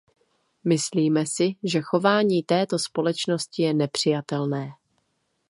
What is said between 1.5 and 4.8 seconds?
že chování této společnosti je nepřijatelné.